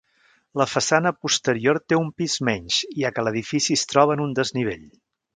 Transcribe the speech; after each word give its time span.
La 0.59 0.65
façana 0.69 1.09
posterior 1.25 1.79
té 1.91 1.99
un 1.99 2.09
pis 2.21 2.37
menys, 2.49 2.77
ja 3.01 3.11
que 3.17 3.25
l'edifici 3.27 3.77
es 3.81 3.83
troba 3.93 4.17
en 4.17 4.25
un 4.29 4.33
desnivell. 4.41 4.83